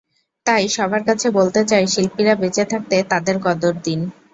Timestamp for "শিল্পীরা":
1.87-2.33